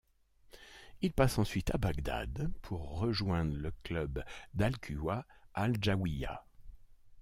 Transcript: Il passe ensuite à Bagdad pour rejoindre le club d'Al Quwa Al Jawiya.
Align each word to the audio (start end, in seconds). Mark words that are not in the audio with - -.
Il 1.03 1.13
passe 1.13 1.37
ensuite 1.37 1.75
à 1.75 1.77
Bagdad 1.77 2.51
pour 2.63 2.97
rejoindre 2.97 3.55
le 3.55 3.71
club 3.83 4.23
d'Al 4.55 4.79
Quwa 4.79 5.27
Al 5.53 5.75
Jawiya. 5.79 6.43